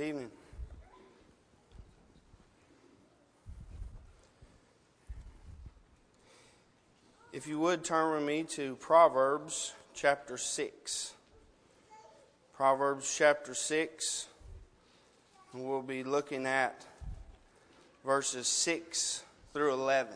[0.00, 0.30] Good evening.
[7.34, 11.12] If you would turn with me to Proverbs chapter 6.
[12.54, 14.28] Proverbs chapter 6.
[15.52, 16.86] And we'll be looking at
[18.02, 19.22] verses 6
[19.52, 20.14] through 11.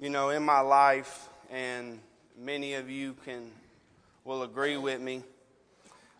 [0.00, 2.00] You know, in my life, and
[2.34, 3.50] many of you can
[4.24, 5.22] will agree with me.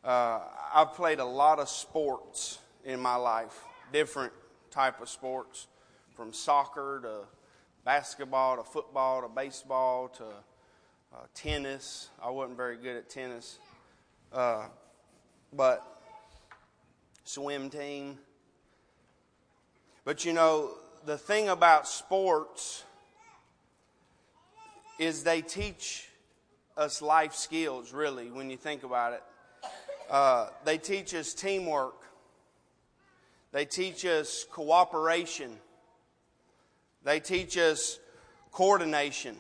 [0.05, 0.41] Uh,
[0.75, 3.59] I've played a lot of sports in my life,
[3.91, 4.35] different
[4.71, 5.67] type of sports,
[6.15, 7.21] from soccer to
[7.83, 12.11] basketball to football to baseball to uh, tennis.
[12.23, 13.59] I wasn't very good at tennis,
[14.31, 14.67] uh,
[15.55, 16.03] but
[17.25, 18.19] swim team.
[20.05, 20.73] But you know,
[21.07, 22.85] the thing about sports
[25.01, 26.07] is they teach
[26.77, 29.23] us life skills, really, when you think about it.
[30.11, 32.03] Uh, they teach us teamwork,
[33.51, 35.57] they teach us cooperation,
[37.03, 37.99] they teach us
[38.53, 39.37] coordination,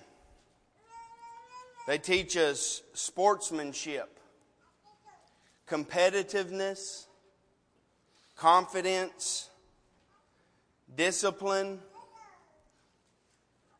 [1.86, 4.18] they teach us sportsmanship,
[5.68, 7.04] competitiveness,
[8.34, 9.50] confidence,
[10.96, 11.80] discipline,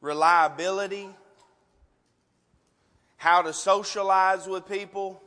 [0.03, 1.09] reliability
[3.21, 5.23] how to socialize with people,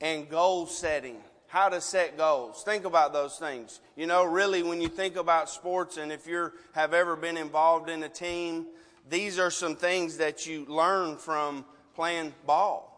[0.00, 1.18] and goal setting.
[1.46, 2.62] How to set goals.
[2.64, 3.80] Think about those things.
[3.96, 7.90] You know, really, when you think about sports, and if you have ever been involved
[7.90, 8.64] in a team,
[9.10, 12.88] these are some things that you learn from playing ball.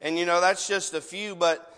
[0.00, 1.71] And you know, that's just a few, but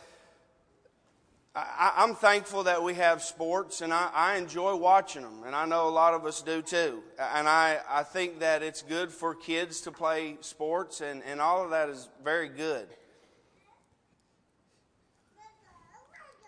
[1.56, 5.64] I, am thankful that we have sports, and I, I, enjoy watching them, and I
[5.66, 7.00] know a lot of us do too.
[7.16, 11.62] And I, I think that it's good for kids to play sports, and, and all
[11.62, 12.88] of that is very good.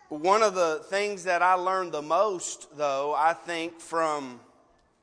[0.09, 4.41] One of the things that I learned the most, though, I think, from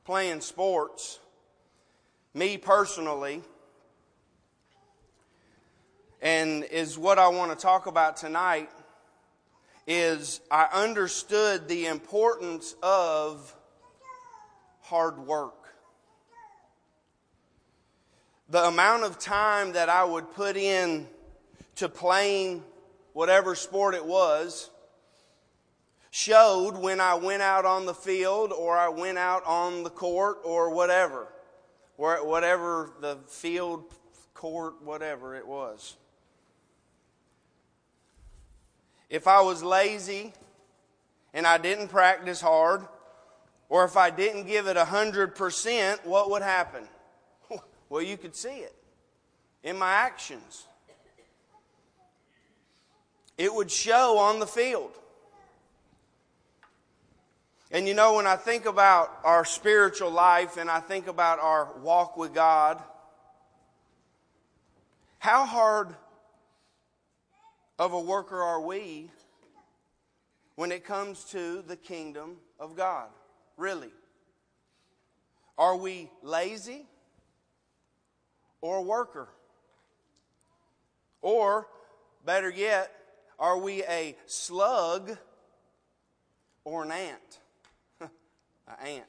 [0.04, 1.18] playing sports,
[2.34, 3.40] me personally,
[6.20, 8.68] and is what I want to talk about tonight
[9.86, 13.54] is I understood the importance of
[14.80, 15.54] hard work.
[18.48, 21.06] The amount of time that I would put in
[21.76, 22.62] to playing
[23.12, 24.70] whatever sport it was
[26.10, 30.38] showed when I went out on the field or I went out on the court
[30.44, 31.26] or whatever,
[31.96, 33.84] whatever the field,
[34.32, 35.96] court, whatever it was.
[39.10, 40.32] If I was lazy
[41.32, 42.82] and I didn't practice hard,
[43.68, 46.84] or if I didn't give it 100%, what would happen?
[47.90, 48.74] Well, you could see it
[49.62, 50.66] in my actions.
[53.36, 54.90] It would show on the field.
[57.70, 61.68] And you know, when I think about our spiritual life and I think about our
[61.82, 62.82] walk with God,
[65.18, 65.94] how hard
[67.78, 69.10] of a worker are we
[70.54, 73.08] when it comes to the kingdom of God?
[73.56, 73.90] Really?
[75.58, 76.86] Are we lazy
[78.60, 79.28] or a worker?
[81.22, 81.68] Or,
[82.24, 82.92] better yet,
[83.38, 85.16] are we a slug
[86.64, 87.40] or an ant?
[88.00, 88.10] an
[88.86, 89.04] ant.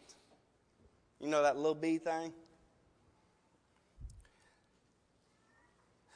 [1.20, 2.32] You know that little bee thing?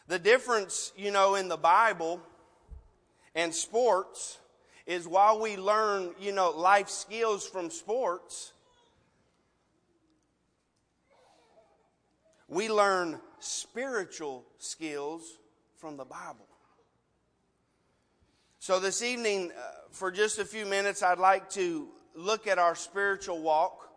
[0.07, 2.21] The difference, you know, in the Bible
[3.35, 4.39] and sports
[4.85, 8.53] is while we learn, you know, life skills from sports,
[12.47, 15.37] we learn spiritual skills
[15.77, 16.47] from the Bible.
[18.59, 22.75] So, this evening, uh, for just a few minutes, I'd like to look at our
[22.75, 23.89] spiritual walk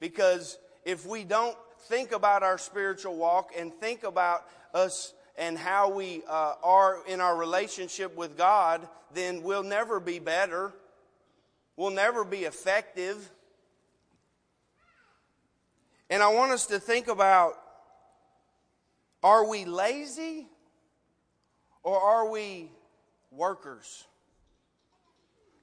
[0.00, 5.88] because if we don't think about our spiritual walk and think about us and how
[5.88, 10.70] we uh, are in our relationship with God, then we'll never be better.
[11.76, 13.30] We'll never be effective.
[16.10, 17.54] And I want us to think about
[19.22, 20.46] are we lazy
[21.82, 22.70] or are we
[23.30, 24.04] workers?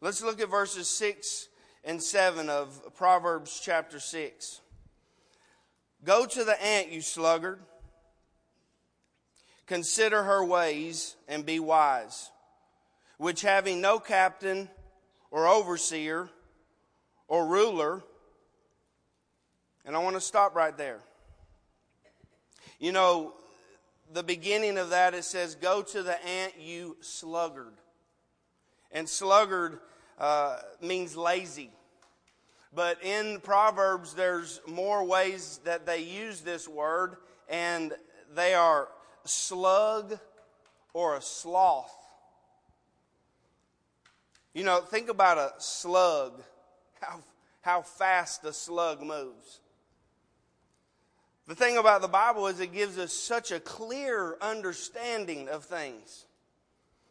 [0.02, 1.50] Let's look at verses 6
[1.84, 4.62] and 7 of Proverbs chapter 6.
[6.04, 7.60] Go to the ant, you sluggard
[9.68, 12.32] Consider her ways and be wise,
[13.18, 14.70] which having no captain
[15.30, 16.30] or overseer
[17.28, 18.02] or ruler.
[19.86, 21.00] And I want to stop right there.
[22.80, 23.34] You know,
[24.14, 27.74] the beginning of that it says, Go to the ant, you sluggard.
[28.94, 29.80] And sluggard
[30.18, 31.72] uh, means lazy.
[32.74, 37.18] But in Proverbs, there's more ways that they use this word,
[37.50, 37.94] and
[38.34, 38.88] they are
[39.28, 40.20] slug
[40.94, 41.94] or a sloth.
[44.54, 46.42] You know, think about a slug,
[47.00, 47.20] how,
[47.62, 49.60] how fast a slug moves.
[51.48, 56.26] The thing about the Bible is it gives us such a clear understanding of things.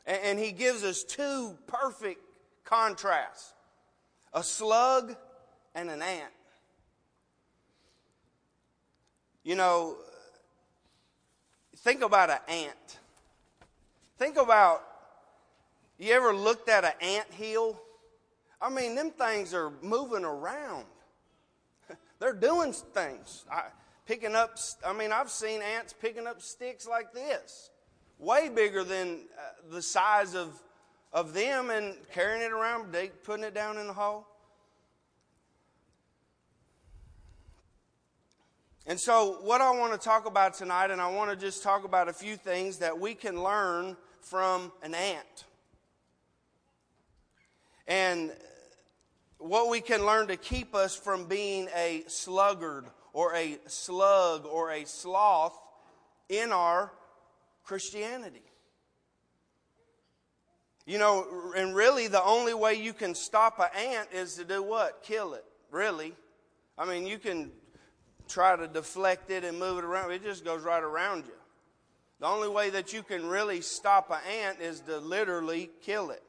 [0.07, 2.21] And, and he gives us two perfect
[2.65, 3.55] contrasts
[4.35, 5.17] a slug
[5.75, 6.33] and an ant.
[9.45, 9.97] You know,
[11.87, 12.99] think about an ant.
[14.19, 14.83] Think about,
[16.01, 17.81] you ever looked at an ant hill?
[18.61, 20.87] I mean, them things are moving around.
[22.19, 23.45] They're doing things.
[23.49, 23.67] I,
[24.05, 27.71] picking up, I mean, I've seen ants picking up sticks like this,
[28.19, 30.61] way bigger than uh, the size of,
[31.13, 34.27] of them, and carrying it around, putting it down in the hole.
[38.89, 41.85] And so, what I want to talk about tonight, and I want to just talk
[41.85, 45.45] about a few things that we can learn from an ant.
[47.89, 48.31] And
[49.39, 54.71] what we can learn to keep us from being a sluggard or a slug or
[54.71, 55.59] a sloth
[56.29, 56.93] in our
[57.65, 58.43] Christianity.
[60.87, 64.63] You know, and really the only way you can stop an ant is to do
[64.63, 65.03] what?
[65.03, 66.15] Kill it, really.
[66.79, 67.51] I mean, you can
[68.29, 71.33] try to deflect it and move it around, it just goes right around you.
[72.21, 76.23] The only way that you can really stop an ant is to literally kill it.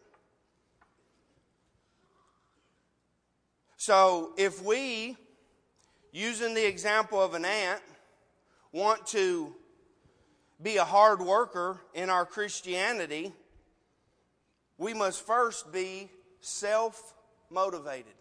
[3.78, 5.16] So if we,
[6.12, 7.82] using the example of an ant,
[8.74, 9.54] want to
[10.62, 13.32] be a hard worker in our Christianity,
[14.78, 16.10] we must first be
[16.42, 17.14] self
[17.50, 18.17] motivated.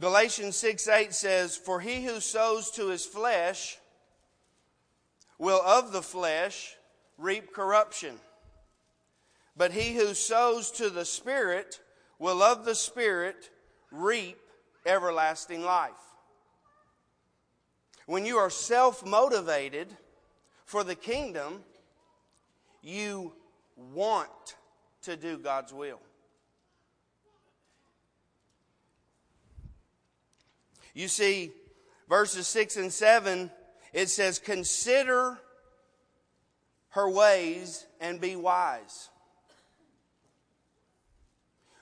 [0.00, 3.78] Galatians 6 8 says, For he who sows to his flesh
[5.38, 6.74] will of the flesh
[7.18, 8.16] reap corruption.
[9.56, 11.80] But he who sows to the Spirit
[12.18, 13.50] will of the Spirit
[13.90, 14.38] reap
[14.86, 15.92] everlasting life.
[18.06, 19.88] When you are self motivated
[20.64, 21.62] for the kingdom,
[22.82, 23.34] you
[23.76, 24.56] want
[25.02, 26.00] to do God's will.
[30.94, 31.52] You see,
[32.08, 33.50] verses 6 and 7,
[33.92, 35.38] it says, Consider
[36.90, 39.08] her ways and be wise,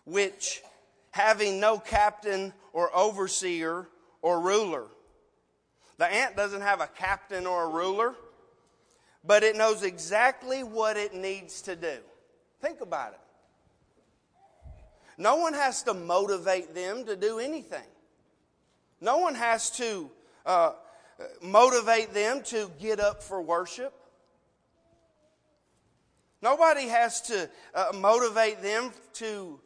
[0.04, 0.62] which,
[1.10, 3.88] having no captain or overseer
[4.20, 4.84] or ruler,
[5.96, 8.14] the ant doesn't have a captain or a ruler,
[9.24, 11.96] but it knows exactly what it needs to do.
[12.60, 13.20] Think about it.
[15.16, 17.86] No one has to motivate them to do anything.
[19.00, 20.10] No one has to
[20.44, 20.72] uh,
[21.42, 23.92] motivate them to get up for worship.
[26.40, 29.60] Nobody has to uh, motivate them to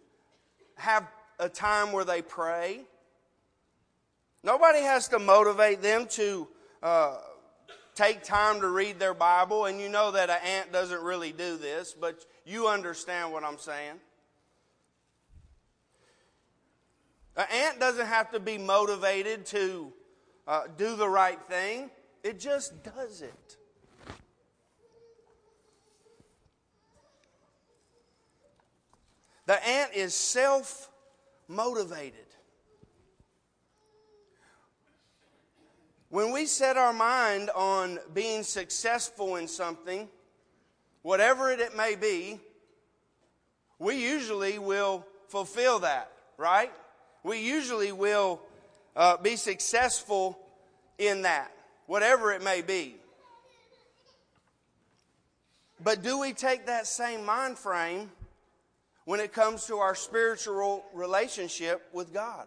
[0.77, 1.07] have
[1.39, 2.81] a time where they pray.
[4.43, 6.49] Nobody has to motivate them to
[6.83, 7.19] uh,
[7.95, 9.67] take time to read their Bible.
[9.67, 13.59] And you know that an ant doesn't really do this, but you understand what I'm
[13.59, 14.01] saying.
[17.43, 19.93] An ant doesn't have to be motivated to
[20.47, 21.91] uh, do the right thing,
[22.23, 23.57] it just does it.
[29.47, 30.89] The ant is self
[31.49, 32.27] motivated.
[36.11, 40.09] When we set our mind on being successful in something,
[41.01, 42.39] whatever it may be,
[43.81, 46.71] we usually will fulfill that, right?
[47.23, 48.41] We usually will
[48.97, 50.39] uh, be successful
[50.99, 51.53] in that,
[51.87, 52.97] whatever it may be.
[55.83, 58.11] But do we take that same mind frame
[59.05, 62.47] when it comes to our spiritual relationship with God?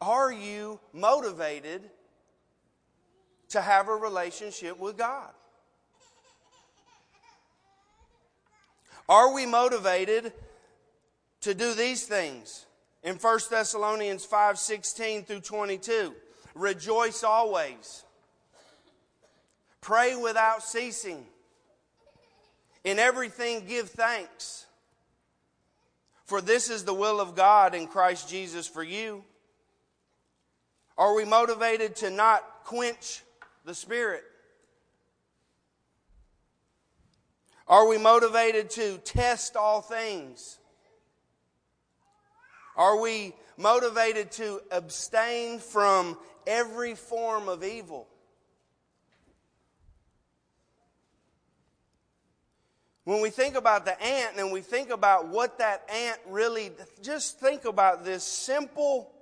[0.00, 1.82] Are you motivated
[3.50, 5.30] to have a relationship with God?
[9.08, 10.32] Are we motivated
[11.42, 12.66] to do these things.
[13.02, 16.14] In 1 Thessalonians 5 16 through 22,
[16.54, 18.04] rejoice always,
[19.80, 21.24] pray without ceasing,
[22.84, 24.66] In everything, give thanks.
[26.24, 29.22] For this is the will of God in Christ Jesus for you.
[30.96, 33.22] Are we motivated to not quench
[33.64, 34.22] the Spirit?
[37.66, 40.58] Are we motivated to test all things?
[42.76, 48.08] Are we motivated to abstain from every form of evil?
[53.04, 56.70] When we think about the ant and we think about what that ant really,
[57.02, 59.12] just think about this simple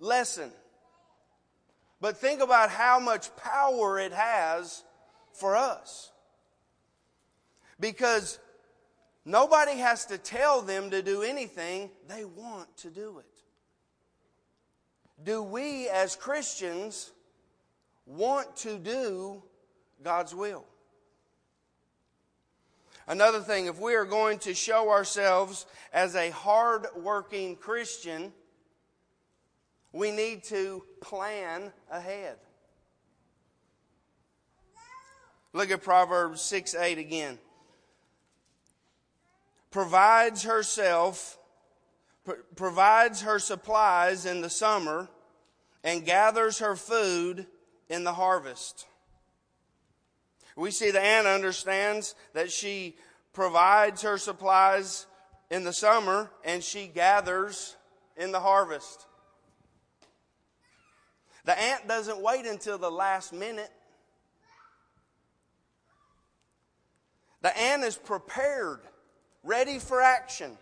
[0.00, 0.50] lesson.
[2.00, 4.82] But think about how much power it has
[5.32, 6.10] for us.
[7.78, 8.38] Because
[9.26, 13.26] nobody has to tell them to do anything, they want to do it.
[15.22, 17.10] Do we as Christians
[18.06, 19.42] want to do
[20.02, 20.64] God's will?
[23.08, 28.32] Another thing, if we are going to show ourselves as a hard working Christian,
[29.92, 32.36] we need to plan ahead.
[35.52, 37.38] Look at Proverbs 6 8 again.
[39.70, 41.38] Provides herself,
[42.54, 45.08] provides her supplies in the summer,
[45.84, 47.46] and gathers her food
[47.88, 48.86] in the harvest.
[50.56, 52.96] We see the ant understands that she
[53.32, 55.06] provides her supplies
[55.50, 57.76] in the summer and she gathers
[58.16, 59.06] in the harvest.
[61.44, 63.70] The ant doesn't wait until the last minute.
[67.42, 68.80] The ant is prepared,
[69.46, 70.58] ready for action.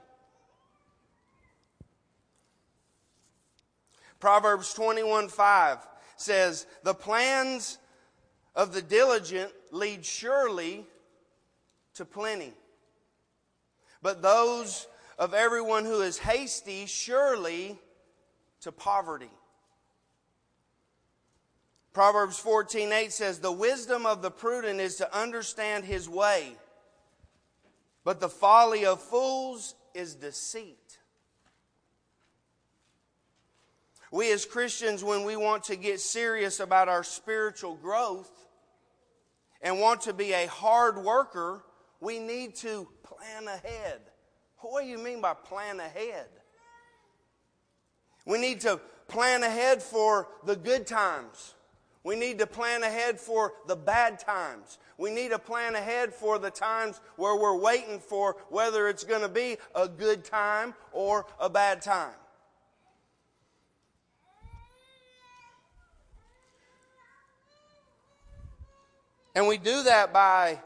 [4.20, 5.78] Proverbs 21 5
[6.16, 7.78] says, The plans
[8.54, 10.86] of the diligent lead surely
[11.94, 12.52] to plenty.
[14.02, 14.86] But those
[15.18, 17.78] of everyone who is hasty surely
[18.60, 19.30] to poverty.
[21.92, 26.56] Proverbs 14:8 says the wisdom of the prudent is to understand his way
[28.04, 30.98] but the folly of fools is deceit.
[34.12, 38.30] We as Christians when we want to get serious about our spiritual growth
[39.60, 41.64] and want to be a hard worker,
[42.00, 44.00] we need to plan ahead.
[44.58, 46.26] What do you mean by plan ahead?
[48.24, 51.54] We need to plan ahead for the good times.
[52.04, 54.78] We need to plan ahead for the bad times.
[54.96, 59.22] We need to plan ahead for the times where we're waiting for whether it's going
[59.22, 62.14] to be a good time or a bad time.
[69.34, 70.60] And we do that by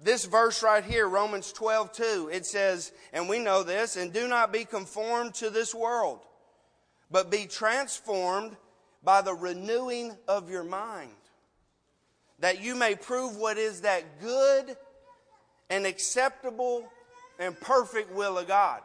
[0.00, 2.30] this verse right here, Romans 12, 2.
[2.32, 6.20] It says, and we know this, and do not be conformed to this world,
[7.10, 8.56] but be transformed
[9.02, 11.10] by the renewing of your mind,
[12.40, 14.76] that you may prove what is that good
[15.70, 16.88] and acceptable
[17.38, 18.80] and perfect will of God.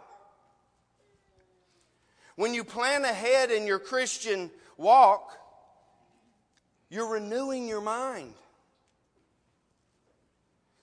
[2.36, 5.38] When you plan ahead in your Christian walk,
[6.90, 8.34] you're renewing your mind.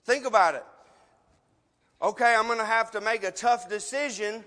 [0.05, 0.65] Think about it.
[2.01, 4.43] Okay, I'm going to have to make a tough decision.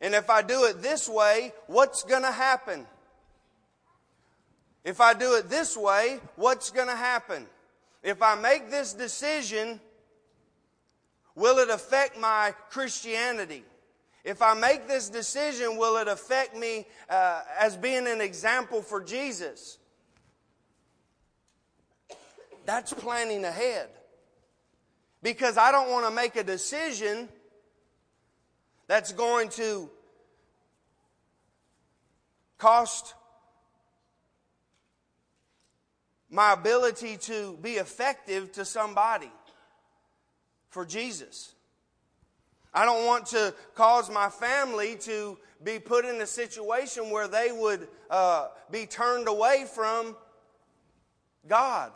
[0.00, 2.86] And if I do it this way, what's going to happen?
[4.84, 7.46] If I do it this way, what's going to happen?
[8.02, 9.80] If I make this decision,
[11.34, 13.64] will it affect my Christianity?
[14.24, 19.02] If I make this decision, will it affect me uh, as being an example for
[19.02, 19.78] Jesus?
[22.64, 23.88] That's planning ahead.
[25.22, 27.28] Because I don't want to make a decision
[28.88, 29.88] that's going to
[32.58, 33.14] cost
[36.32, 39.30] my ability to be effective to somebody
[40.70, 41.54] for Jesus.
[42.72, 47.52] I don't want to cause my family to be put in a situation where they
[47.52, 50.16] would uh, be turned away from
[51.46, 51.92] God.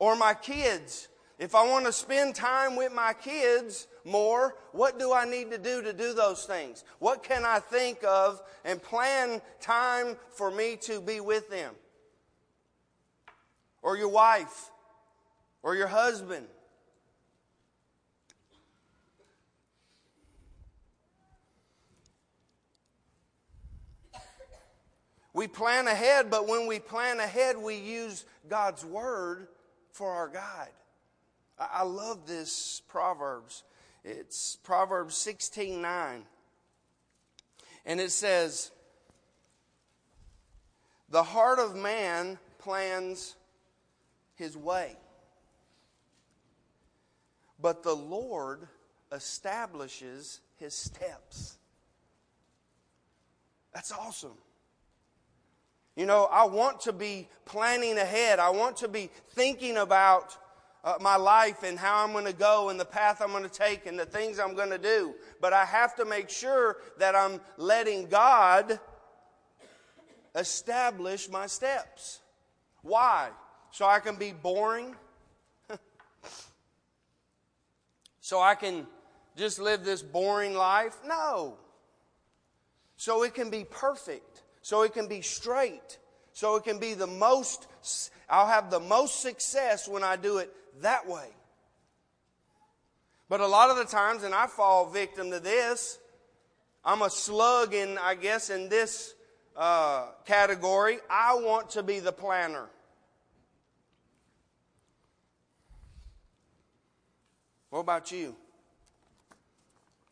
[0.00, 1.06] Or my kids.
[1.38, 5.58] If I want to spend time with my kids more, what do I need to
[5.58, 6.82] do to do those things?
[6.98, 11.74] What can I think of and plan time for me to be with them?
[13.86, 14.72] Or your wife?
[15.62, 16.48] Or your husband?
[25.32, 29.46] We plan ahead, but when we plan ahead, we use God's Word
[29.92, 30.72] for our guide.
[31.56, 33.62] I love this Proverbs.
[34.02, 36.24] It's Proverbs 16 9.
[37.84, 38.72] And it says,
[41.08, 43.35] The heart of man plans
[44.36, 44.96] his way,
[47.60, 48.68] but the Lord
[49.12, 51.56] establishes his steps.
[53.74, 54.38] That's awesome.
[55.96, 58.38] You know, I want to be planning ahead.
[58.38, 60.36] I want to be thinking about
[60.84, 63.48] uh, my life and how I'm going to go and the path I'm going to
[63.48, 65.14] take and the things I'm going to do.
[65.40, 68.78] But I have to make sure that I'm letting God
[70.34, 72.20] establish my steps.
[72.82, 73.30] Why?
[73.76, 74.96] So I can be boring?
[78.22, 78.86] so I can
[79.36, 80.96] just live this boring life?
[81.04, 81.58] No.
[82.96, 84.44] So it can be perfect.
[84.62, 85.98] So it can be straight.
[86.32, 87.68] So it can be the most,
[88.30, 91.28] I'll have the most success when I do it that way.
[93.28, 95.98] But a lot of the times, and I fall victim to this,
[96.82, 99.12] I'm a slug in, I guess, in this
[99.54, 100.96] uh, category.
[101.10, 102.70] I want to be the planner.
[107.76, 108.34] What about you?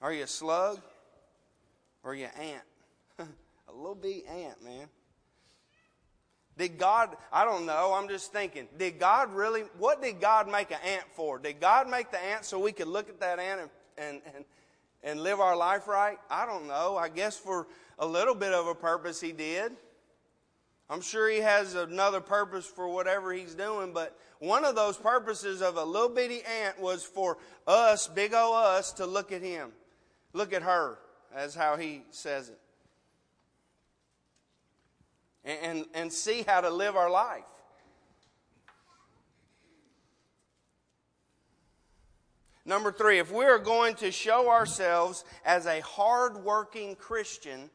[0.02, 0.82] Are you a slug
[2.02, 2.58] or are you an
[3.18, 3.28] ant?
[3.68, 4.86] a little bee ant, man.
[6.58, 10.72] Did God, I don't know, I'm just thinking, did God really, what did God make
[10.72, 11.38] an ant for?
[11.38, 14.44] Did God make the ant so we could look at that ant and, and, and,
[15.02, 16.18] and live our life right?
[16.28, 16.98] I don't know.
[16.98, 17.66] I guess for
[17.98, 19.72] a little bit of a purpose he did.
[20.90, 25.62] I'm sure he has another purpose for whatever he's doing, but one of those purposes
[25.62, 29.70] of a little bitty ant was for us, big O us, to look at him.
[30.34, 30.98] Look at her,
[31.34, 32.58] as how he says it
[35.44, 37.44] and, and, and see how to live our life.
[42.66, 47.68] Number three, if we are going to show ourselves as a hardworking Christian,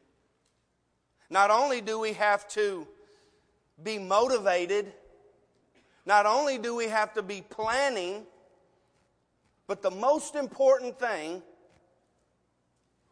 [1.28, 2.88] not only do we have to
[3.82, 4.92] be motivated,
[6.06, 8.26] not only do we have to be planning,
[9.66, 11.42] but the most important thing,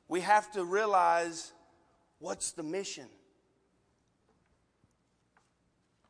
[0.08, 1.52] we have to realize
[2.18, 3.06] what's the mission.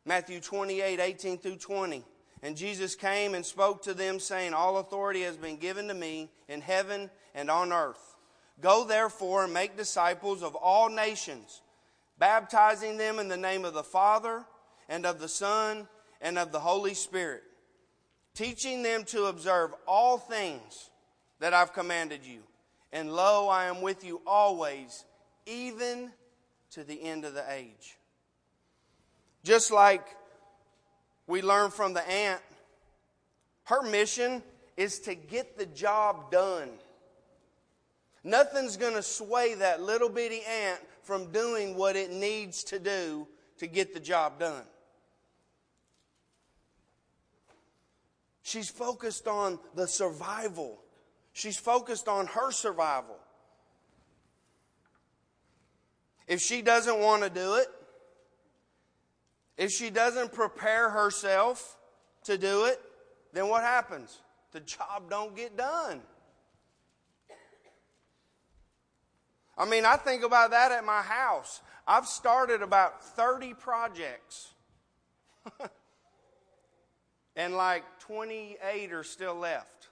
[0.04, 2.04] Matthew 28, 18 through 20.
[2.42, 6.30] And Jesus came and spoke to them, saying, All authority has been given to me
[6.48, 8.16] in heaven and on earth.
[8.60, 11.62] Go therefore and make disciples of all nations,
[12.18, 14.44] baptizing them in the name of the Father
[14.88, 15.86] and of the Son
[16.20, 17.42] and of the Holy Spirit,
[18.34, 20.90] teaching them to observe all things
[21.40, 22.40] that I've commanded you.
[22.92, 25.04] And lo, I am with you always,
[25.46, 26.10] even
[26.72, 27.98] to the end of the age.
[29.44, 30.04] Just like
[31.26, 32.40] we learn from the ant,
[33.64, 34.42] her mission
[34.76, 36.70] is to get the job done.
[38.24, 43.26] Nothing's going to sway that little bitty ant from doing what it needs to do
[43.56, 44.62] to get the job done.
[48.42, 50.78] She's focused on the survival.
[51.32, 53.16] She's focused on her survival.
[56.26, 57.68] If she doesn't want to do it,
[59.56, 61.78] if she doesn't prepare herself
[62.24, 62.78] to do it,
[63.32, 64.18] then what happens?
[64.52, 66.02] The job don't get done.
[69.58, 71.60] I mean, I think about that at my house.
[71.86, 74.54] I've started about 30 projects.
[77.36, 79.88] and like 28 are still left.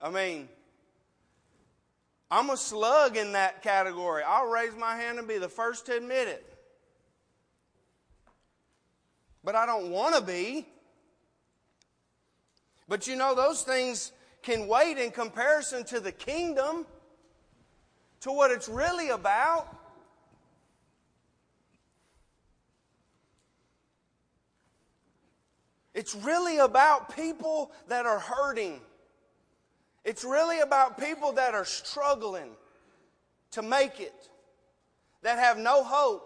[0.00, 0.48] I mean,
[2.30, 4.22] I'm a slug in that category.
[4.22, 6.58] I'll raise my hand and be the first to admit it
[9.48, 10.66] but I don't want to be.
[12.86, 14.12] But you know, those things
[14.42, 16.84] can wait in comparison to the kingdom,
[18.20, 19.74] to what it's really about.
[25.94, 28.80] It's really about people that are hurting.
[30.04, 32.50] It's really about people that are struggling
[33.52, 34.28] to make it,
[35.22, 36.24] that have no hope.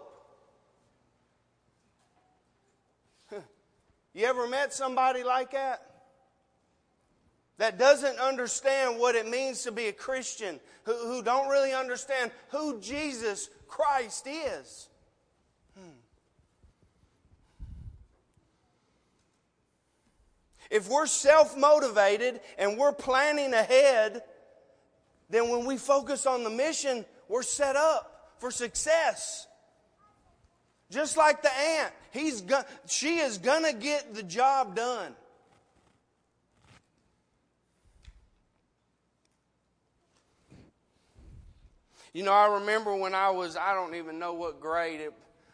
[4.13, 5.92] You ever met somebody like that?
[7.57, 12.31] That doesn't understand what it means to be a Christian, who, who don't really understand
[12.49, 14.89] who Jesus Christ is.
[15.77, 15.89] Hmm.
[20.71, 24.23] If we're self motivated and we're planning ahead,
[25.29, 29.47] then when we focus on the mission, we're set up for success.
[30.89, 35.15] Just like the ant, he's go- she is going to get the job done.
[42.13, 45.13] You know, I remember when I was, I don't even know what grade, it,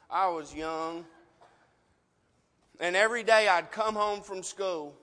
[0.10, 1.06] I was young.
[2.82, 4.93] And every day I'd come home from school.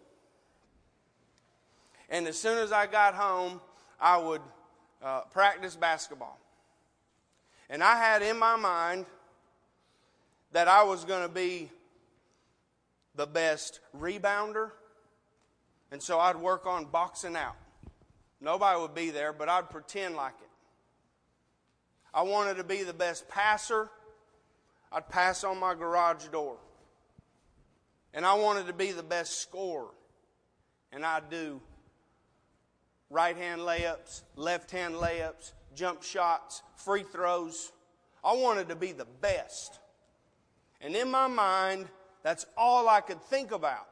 [2.11, 3.61] And as soon as I got home,
[3.99, 4.43] I would
[5.03, 6.39] uh, practice basketball.
[7.71, 9.07] And I had in my mind
[10.53, 11.71] that I was going to be
[13.15, 14.73] the best rebounder.
[15.91, 17.57] And so I'd work on boxing out.
[18.43, 20.46] Nobody would be there, but I'd pretend like it.
[22.17, 23.91] I wanted to be the best passer.
[24.91, 26.57] I'd pass on my garage door.
[28.15, 29.91] And I wanted to be the best scorer.
[30.93, 31.61] And I'd do
[33.11, 37.71] right hand layups, left hand layups, jump shots, free throws.
[38.25, 39.79] I wanted to be the best.
[40.81, 41.87] And in my mind,
[42.23, 43.89] that's all I could think about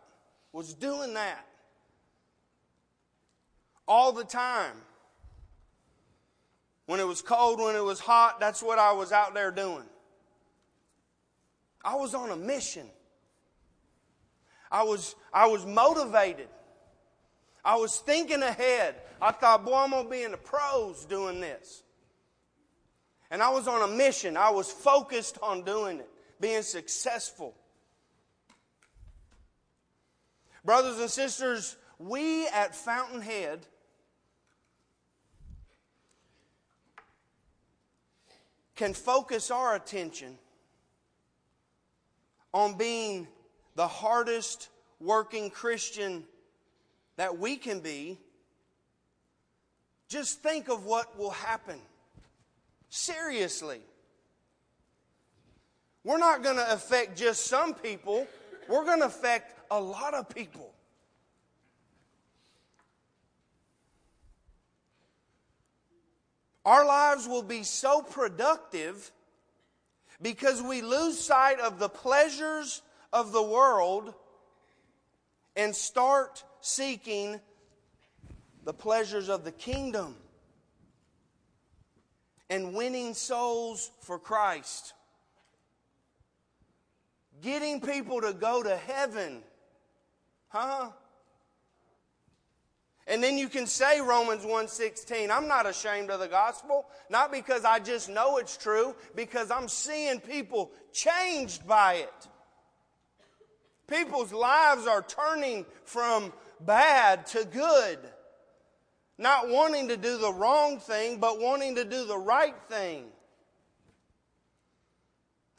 [0.50, 1.44] was doing that.
[3.86, 4.76] All the time.
[6.86, 9.84] When it was cold, when it was hot, that's what I was out there doing.
[11.84, 12.86] I was on a mission.
[14.70, 16.48] I was, I was motivated.
[17.64, 18.96] I was thinking ahead.
[19.20, 21.82] I thought, boy, I'm going to be in the pros doing this.
[23.30, 24.36] And I was on a mission.
[24.36, 26.08] I was focused on doing it,
[26.40, 27.54] being successful.
[30.64, 33.66] Brothers and sisters, we at Fountainhead
[38.76, 40.38] can focus our attention
[42.52, 43.26] on being
[43.74, 44.68] the hardest
[45.00, 46.24] working Christian
[47.16, 48.18] that we can be,
[50.08, 51.78] just think of what will happen.
[52.88, 53.80] Seriously.
[56.04, 58.26] We're not going to affect just some people,
[58.68, 60.72] we're going to affect a lot of people.
[66.64, 69.12] Our lives will be so productive
[70.22, 74.14] because we lose sight of the pleasures of the world
[75.56, 77.40] and start seeking
[78.64, 80.16] the pleasures of the kingdom
[82.48, 84.94] and winning souls for Christ.
[87.42, 89.42] Getting people to go to heaven.
[90.48, 90.90] Huh?
[93.06, 97.64] And then you can say Romans 1:16, I'm not ashamed of the gospel, not because
[97.64, 102.28] I just know it's true, because I'm seeing people changed by it.
[103.86, 107.98] People's lives are turning from bad to good.
[109.18, 113.12] Not wanting to do the wrong thing, but wanting to do the right thing.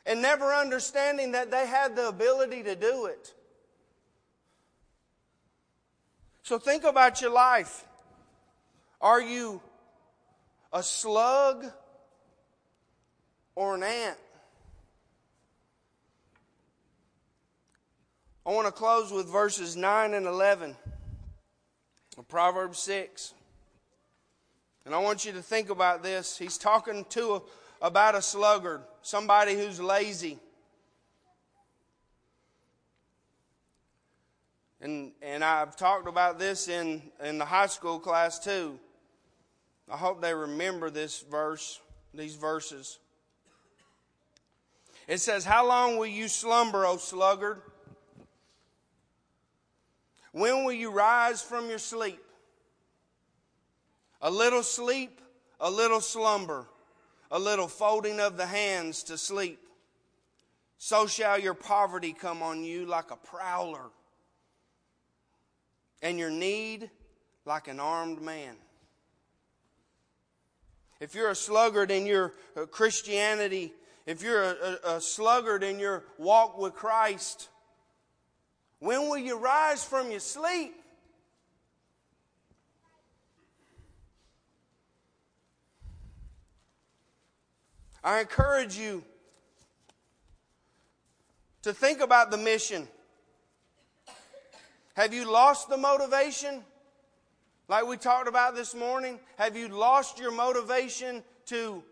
[0.08, 3.34] And never understanding that they had the ability to do it.
[6.46, 7.86] So think about your life.
[9.02, 9.64] Are you
[10.72, 11.66] a slug
[13.56, 14.18] or an ant?
[18.46, 20.76] I want to close with verses 9 and 11
[22.16, 23.34] of Proverbs 6.
[24.86, 26.38] And I want you to think about this.
[26.38, 27.42] He's talking to a,
[27.82, 30.38] about a sluggard, somebody who's lazy.
[34.86, 38.78] And, and I've talked about this in, in the high school class too.
[39.92, 41.82] I hope they remember this verse,
[42.14, 43.00] these verses.
[45.08, 47.64] It says, How long will you slumber, O sluggard?
[50.34, 52.24] When will you rise from your sleep?
[54.22, 55.20] A little sleep,
[55.60, 56.68] a little slumber,
[57.32, 59.62] a little folding of the hands to sleep.
[60.78, 63.90] So shall your poverty come on you like a prowler
[66.06, 66.92] and your need
[67.46, 68.56] like an armed man.
[71.00, 73.74] If you're a sluggard in your uh, Christianity,
[74.06, 77.50] if you're a, a, a, sluggard in your walk with Christ,
[78.78, 80.76] when will you rise from your sleep?
[88.04, 89.04] I encourage you
[91.64, 92.88] to think about the mission.
[94.96, 96.64] Have you lost the motivation?
[97.68, 101.84] Like we talked about this morning, have you lost your motivation to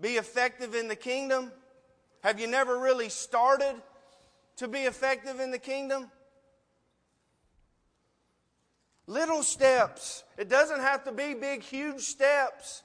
[0.00, 1.52] be effective in the kingdom?
[2.22, 3.74] Have you never really started
[4.56, 6.10] to be effective in the kingdom?
[9.06, 10.24] Little steps.
[10.38, 12.82] It doesn't have to be big, huge steps.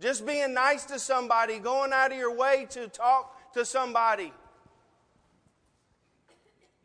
[0.00, 4.32] Just being nice to somebody, going out of your way to talk to somebody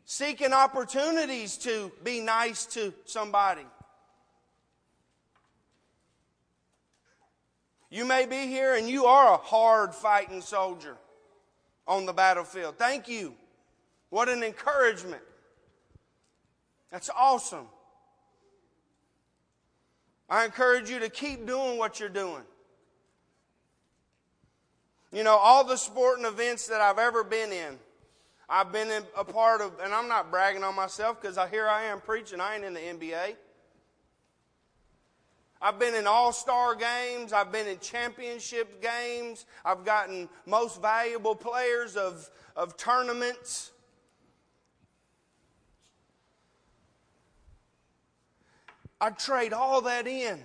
[0.04, 3.66] seeking opportunities to be nice to somebody.
[7.90, 10.96] You may be here and you are a hard fighting soldier
[11.86, 12.76] on the battlefield.
[12.76, 13.34] Thank you.
[14.10, 15.22] What an encouragement.
[16.90, 17.66] That's awesome.
[20.28, 22.42] I encourage you to keep doing what you're doing.
[25.12, 27.78] You know, all the sporting events that I've ever been in,
[28.48, 32.00] I've been a part of, and I'm not bragging on myself because here I am
[32.00, 32.40] preaching.
[32.40, 33.36] I ain't in the NBA.
[35.62, 37.32] I've been in all star games.
[37.32, 39.46] I've been in championship games.
[39.64, 43.70] I've gotten most valuable players of, of tournaments.
[49.00, 50.40] I'd trade all that in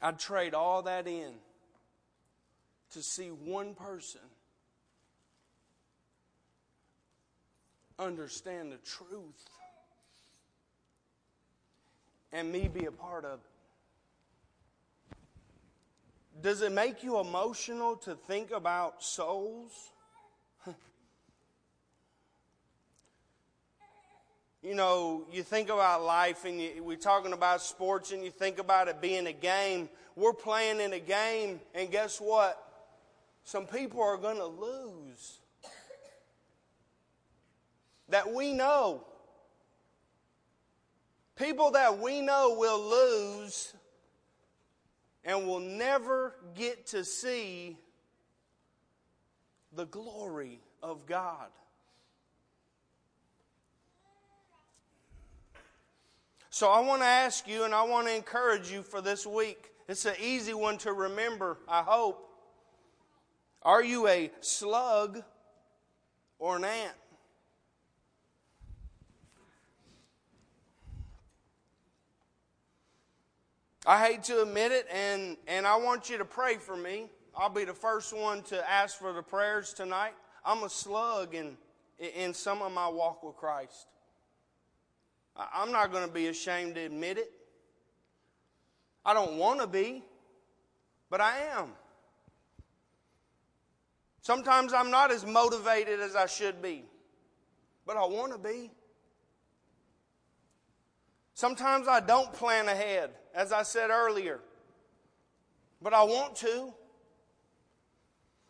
[0.00, 1.32] I'd trade all that in
[2.92, 4.20] to see one person
[7.98, 9.44] understand the truth
[12.32, 13.40] and me be a part of it.
[16.40, 19.72] Does it make you emotional to think about souls?
[24.62, 28.58] you know, you think about life and you, we're talking about sports and you think
[28.58, 29.88] about it being a game.
[30.16, 32.60] We're playing in a game, and guess what?
[33.44, 35.38] Some people are going to lose.
[38.08, 39.04] That we know.
[41.36, 43.72] People that we know will lose
[45.24, 47.76] and will never get to see
[49.72, 51.48] the glory of God.
[56.58, 59.70] So I want to ask you and I want to encourage you for this week.
[59.86, 62.28] It's an easy one to remember, I hope.
[63.62, 65.22] Are you a slug
[66.40, 66.94] or an ant?
[73.86, 77.06] I hate to admit it, and, and I want you to pray for me.
[77.36, 80.14] I'll be the first one to ask for the prayers tonight.
[80.44, 81.56] I'm a slug in,
[82.00, 83.86] in some of my walk with Christ.
[85.38, 87.30] I'm not going to be ashamed to admit it.
[89.04, 90.02] I don't want to be,
[91.08, 91.68] but I am.
[94.20, 96.84] Sometimes I'm not as motivated as I should be,
[97.86, 98.70] but I want to be.
[101.34, 104.40] Sometimes I don't plan ahead, as I said earlier,
[105.80, 106.74] but I want to.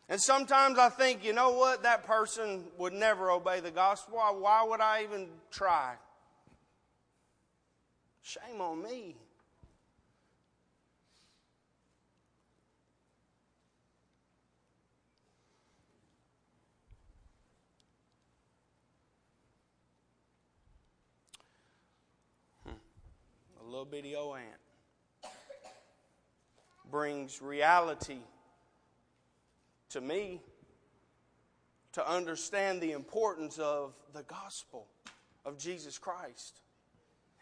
[0.09, 4.17] And sometimes I think, you know what, that person would never obey the gospel.
[4.17, 5.97] Why would I even try?
[8.29, 9.17] Shame on me.
[22.65, 22.73] Hmm.
[23.63, 25.33] A little bitty old ant
[26.91, 28.19] brings reality
[29.89, 30.43] to me
[31.93, 34.87] to understand the importance of the gospel
[35.47, 36.61] of Jesus Christ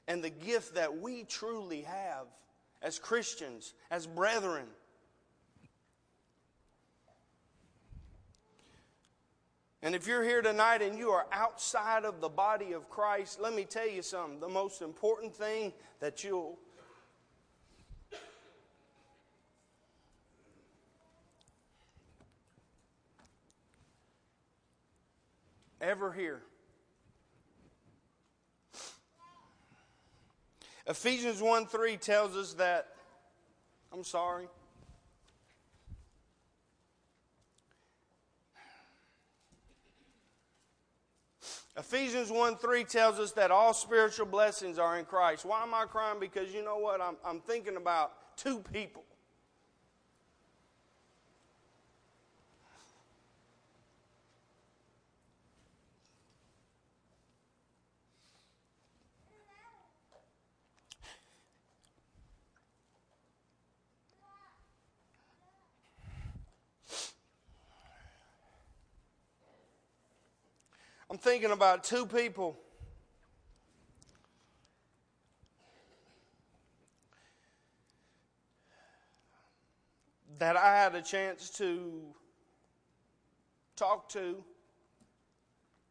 [0.08, 2.26] and the gift that we truly have
[2.82, 4.66] as Christians, as brethren.
[9.82, 13.54] And if you're here tonight and you are outside of the body of Christ, let
[13.54, 14.40] me tell you something.
[14.40, 16.58] The most important thing that you'll
[25.80, 26.42] ever hear
[30.86, 32.88] Ephesians 1 3 tells us that,
[33.92, 34.46] I'm sorry.
[41.76, 45.44] Ephesians 1 3 tells us that all spiritual blessings are in Christ.
[45.44, 46.18] Why am I crying?
[46.18, 47.00] Because you know what?
[47.00, 49.05] I'm, I'm thinking about two people.
[71.16, 72.58] I'm thinking about two people.
[80.38, 82.02] that I had a chance to
[83.76, 84.44] talk to,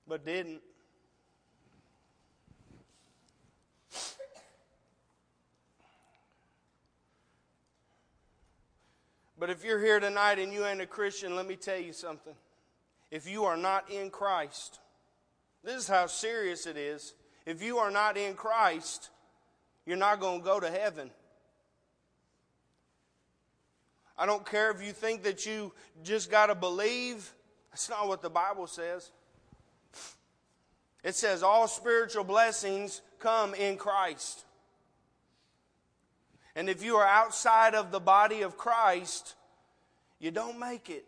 [0.07, 0.61] but didn't.
[9.39, 12.35] But if you're here tonight and you ain't a Christian, let me tell you something.
[13.09, 14.81] If you are not in Christ,
[15.65, 17.13] this is how serious it is.
[17.45, 19.09] If you are not in Christ,
[19.85, 21.09] you're not going to go to heaven.
[24.17, 25.73] I don't care if you think that you
[26.03, 27.33] just got to believe.
[27.71, 29.11] That's not what the Bible says.
[31.03, 34.45] It says all spiritual blessings come in Christ.
[36.55, 39.35] And if you are outside of the body of Christ,
[40.19, 41.05] you don't make it.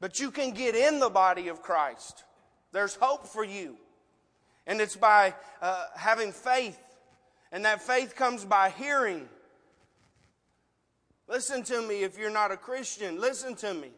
[0.00, 2.24] But you can get in the body of Christ.
[2.72, 3.76] There's hope for you.
[4.66, 6.78] And it's by uh, having faith.
[7.52, 9.28] And that faith comes by hearing.
[11.28, 13.20] Listen to me if you're not a Christian.
[13.20, 13.90] Listen to me.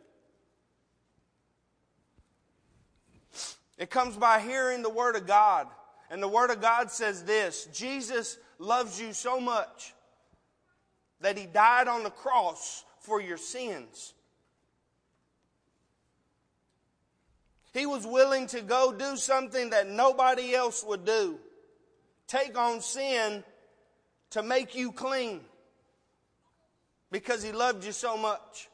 [3.78, 5.66] It comes by hearing the Word of God.
[6.10, 9.94] And the Word of God says this Jesus loves you so much
[11.20, 14.14] that He died on the cross for your sins.
[17.72, 21.38] He was willing to go do something that nobody else would do.
[22.26, 23.42] Take on sin
[24.30, 25.40] to make you clean
[27.10, 28.68] because he loved you so much.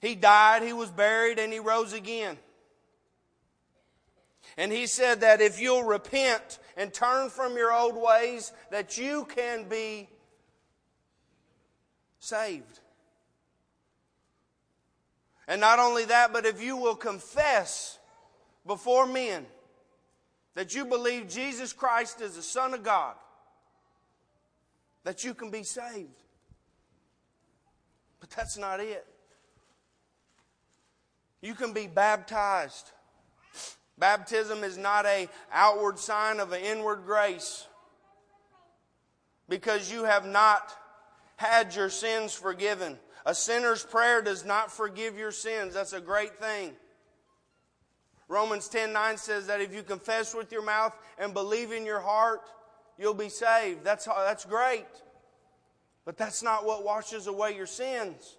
[0.00, 2.36] He died, he was buried, and he rose again.
[4.56, 9.24] And he said that if you'll repent and turn from your old ways, that you
[9.24, 10.08] can be
[12.18, 12.80] saved.
[15.52, 17.98] And not only that, but if you will confess
[18.66, 19.44] before men
[20.54, 23.16] that you believe Jesus Christ is the Son of God,
[25.04, 26.22] that you can be saved.
[28.18, 29.06] But that's not it.
[31.42, 32.90] You can be baptized.
[33.98, 37.66] Baptism is not a outward sign of an inward grace.
[39.50, 40.74] Because you have not
[41.36, 42.98] had your sins forgiven.
[43.24, 45.74] A sinner's prayer does not forgive your sins.
[45.74, 46.72] That's a great thing.
[48.28, 52.00] Romans 10 9 says that if you confess with your mouth and believe in your
[52.00, 52.40] heart,
[52.98, 53.84] you'll be saved.
[53.84, 54.86] That's, that's great.
[56.04, 58.36] But that's not what washes away your sins.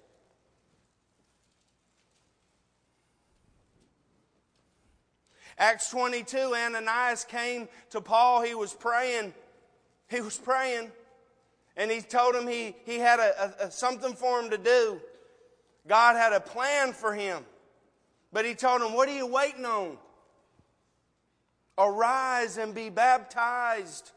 [5.58, 8.42] Acts 22, Ananias came to Paul.
[8.42, 9.34] He was praying.
[10.10, 10.92] He was praying.
[11.76, 15.02] And he told him he, he had a, a, something for him to do.
[15.88, 17.44] God had a plan for him.
[18.32, 19.98] But he told him, What are you waiting on?
[21.78, 24.12] Arise and be baptized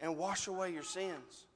[0.00, 1.46] and wash away your sins.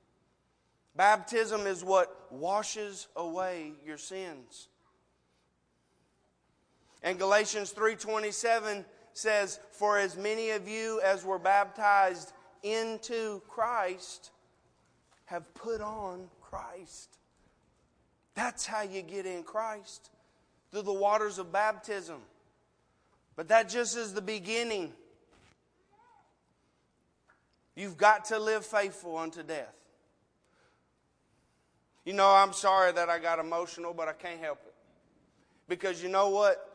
[0.94, 4.68] Baptism is what washes away your sins.
[7.02, 14.30] And Galatians 3:27 says, "For as many of you as were baptized into Christ
[15.32, 17.18] have put on Christ."
[18.34, 20.10] That's how you get in Christ,
[20.70, 22.22] through the waters of baptism.
[23.34, 24.94] But that just is the beginning.
[27.74, 29.74] You've got to live faithful unto death.
[32.04, 34.74] You know, I'm sorry that I got emotional, but I can't help it.
[35.68, 36.68] Because you know what?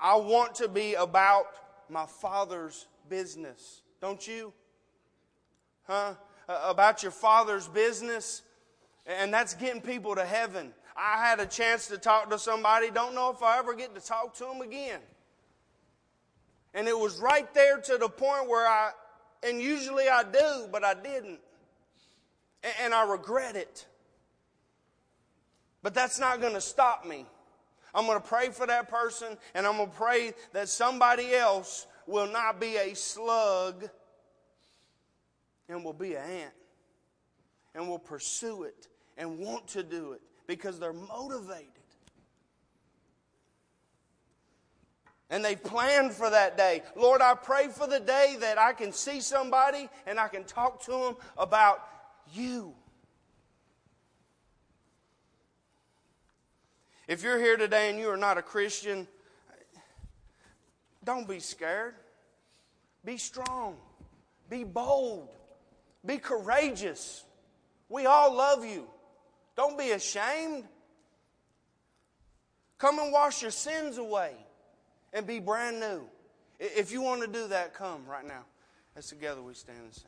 [0.00, 1.46] I want to be about
[1.88, 3.82] my Father's business.
[4.00, 4.52] Don't you?
[5.86, 6.14] Huh?
[6.48, 8.42] Uh, about your Father's business.
[9.06, 10.72] And that's getting people to heaven.
[10.96, 12.90] I had a chance to talk to somebody.
[12.90, 15.00] Don't know if I ever get to talk to them again.
[16.72, 18.92] And it was right there to the point where I
[19.42, 21.38] and usually I do, but I didn't.
[22.82, 23.86] And I regret it.
[25.82, 27.26] But that's not going to stop me.
[27.94, 31.86] I'm going to pray for that person, and I'm going to pray that somebody else
[32.06, 33.88] will not be a slug
[35.68, 36.54] and will be an ant
[37.74, 41.66] and will pursue it and want to do it because they're motivated.
[45.30, 46.82] And they planned for that day.
[46.96, 50.82] Lord, I pray for the day that I can see somebody and I can talk
[50.84, 51.86] to them about
[52.32, 52.74] you.
[57.06, 59.06] If you're here today and you are not a Christian,
[61.04, 61.94] don't be scared.
[63.04, 63.76] Be strong.
[64.50, 65.28] Be bold.
[66.04, 67.24] Be courageous.
[67.88, 68.86] We all love you.
[69.56, 70.64] Don't be ashamed.
[72.78, 74.32] Come and wash your sins away
[75.12, 76.02] and be brand new.
[76.60, 78.44] If you want to do that, come right now.
[78.96, 80.04] As together we stand and sing.